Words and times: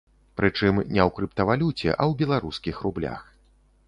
Прычым, 0.39 0.77
не 0.95 1.01
ў 1.03 1.09
крыптавалюце, 1.17 1.71
а 1.99 2.03
ў 2.09 2.17
беларускіх 2.21 2.81
рублях. 2.87 3.21